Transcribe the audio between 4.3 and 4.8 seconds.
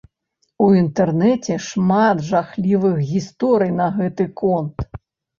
конт.